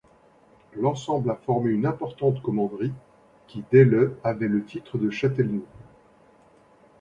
[0.77, 2.91] L'ensemble a formé une importante commanderie,
[3.47, 5.61] qui dès le avait le titre de châtellenie.